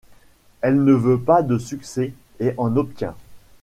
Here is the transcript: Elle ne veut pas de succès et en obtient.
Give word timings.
Elle 0.61 0.83
ne 0.83 0.93
veut 0.93 1.19
pas 1.21 1.43
de 1.43 1.59
succès 1.59 2.11
et 2.39 2.53
en 2.57 2.75
obtient. 2.75 3.13